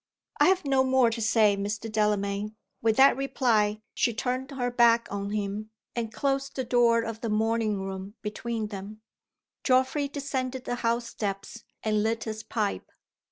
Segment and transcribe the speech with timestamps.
[0.39, 1.81] "I have no more to say, Mr.
[1.87, 7.21] Delamayn." With that reply she turned her back on him, and closed the door of
[7.21, 9.01] the morning room between them.
[9.63, 12.89] Geoffrey descended the house steps and lit his pipe.